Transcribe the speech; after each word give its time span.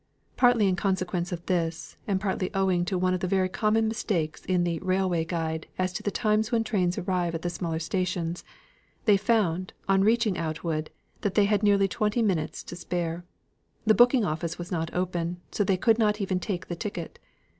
Partly 0.35 0.67
in 0.67 0.75
consequence 0.75 1.31
of 1.31 1.45
this, 1.45 1.95
and 2.07 2.19
partly 2.19 2.49
owing 2.55 2.85
to 2.85 2.97
one 2.97 3.13
of 3.13 3.19
the 3.19 3.27
very 3.27 3.47
common 3.49 3.87
mistakes 3.87 4.43
in 4.45 4.63
the 4.63 4.79
"Railway 4.79 5.23
Guide" 5.23 5.67
as 5.77 5.93
to 5.93 6.01
the 6.01 6.09
times 6.09 6.51
when 6.51 6.63
trains 6.63 6.97
arrive 6.97 7.35
at 7.35 7.43
the 7.43 7.51
smaller 7.51 7.77
stations, 7.77 8.43
they 9.05 9.15
found, 9.15 9.73
on 9.87 10.01
reaching 10.03 10.39
Outwood, 10.39 10.89
that 11.21 11.35
they 11.35 11.45
had 11.45 11.61
nearly 11.61 11.87
twenty 11.87 12.23
minutes 12.23 12.63
to 12.63 12.75
spare. 12.75 13.25
The 13.85 13.93
booking 13.93 14.25
office 14.25 14.57
was 14.57 14.71
not 14.71 14.91
open, 14.91 15.37
so 15.51 15.63
they 15.63 15.77
could 15.77 15.99
not 15.99 16.19
even 16.19 16.39
take 16.39 16.65
the 16.67 16.75
ticket. 16.75 17.19